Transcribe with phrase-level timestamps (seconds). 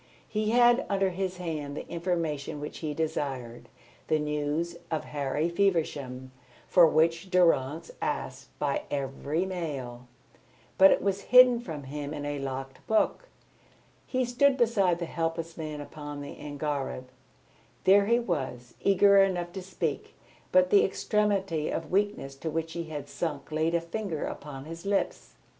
[0.27, 3.69] He had under his hand the information which he desired,
[4.07, 6.31] the news of Harry Feversham
[6.67, 10.07] for which Durrance asked by every mail,
[10.79, 13.29] but it was hidden from him in a locked book.
[14.07, 17.09] He stood beside the helpless man upon the angareb.
[17.83, 20.15] There he was, eager enough to speak,
[20.51, 24.83] but the extremity of weakness to which he had sunk laid a finger upon his
[24.83, 25.35] lips.